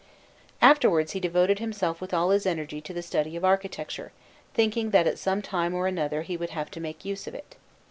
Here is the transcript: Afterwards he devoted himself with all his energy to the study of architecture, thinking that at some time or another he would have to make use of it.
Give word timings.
Afterwards 0.63 1.11
he 1.11 1.19
devoted 1.19 1.59
himself 1.59 2.01
with 2.01 2.11
all 2.11 2.31
his 2.31 2.47
energy 2.47 2.81
to 2.81 2.91
the 2.91 3.03
study 3.03 3.35
of 3.35 3.45
architecture, 3.45 4.11
thinking 4.55 4.89
that 4.89 5.05
at 5.05 5.19
some 5.19 5.43
time 5.43 5.75
or 5.75 5.85
another 5.85 6.23
he 6.23 6.35
would 6.35 6.49
have 6.49 6.71
to 6.71 6.79
make 6.79 7.05
use 7.05 7.27
of 7.27 7.35
it. 7.35 7.55